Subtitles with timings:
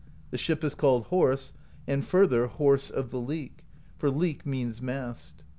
[0.31, 1.53] The ship is called Horse,
[1.85, 2.47] and further.
[2.47, 3.63] Horse of the Leek:
[3.99, 5.43] for Meek' means 'mast.'